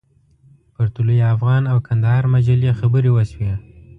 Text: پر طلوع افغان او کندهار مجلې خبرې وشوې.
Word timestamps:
پر 0.73 0.87
طلوع 0.95 1.19
افغان 1.33 1.63
او 1.71 1.77
کندهار 1.87 2.23
مجلې 2.35 2.71
خبرې 2.79 3.09
وشوې. 3.13 3.53